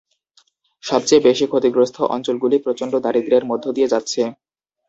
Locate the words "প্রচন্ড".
2.65-2.93